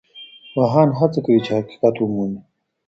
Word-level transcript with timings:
پوهان 0.53 0.89
هڅه 0.99 1.19
کوي 1.25 1.39
چي 1.45 1.51
حقیقت 1.59 1.95
ومومي. 1.97 2.39